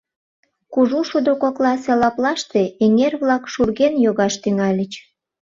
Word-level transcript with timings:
Кужу 0.73 0.99
шудо 1.09 1.31
кокласе 1.41 1.93
лаплаште 2.01 2.61
эҥер-влак 2.83 3.43
шурген 3.53 3.93
йогаш 4.05 4.33
тӱҥальыч. 4.43 4.93